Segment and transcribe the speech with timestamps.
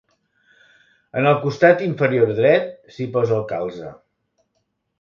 [1.19, 3.95] En el costat inferior dret s'hi posa el calze.